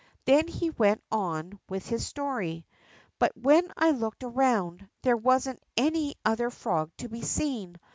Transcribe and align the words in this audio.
Then 0.25 0.47
he 0.47 0.71
Avent 0.71 0.99
on 1.11 1.59
Avith 1.69 1.91
bis 1.91 2.07
story: 2.07 2.65
But 3.19 3.39
Avhen 3.39 3.71
I 3.77 3.91
looked 3.91 4.23
around, 4.23 4.89
there 5.03 5.15
Avasn't 5.15 5.59
an 5.77 6.13
other 6.25 6.49
frog 6.49 6.89
to 6.97 7.07
be 7.07 7.21
seen. 7.21 7.75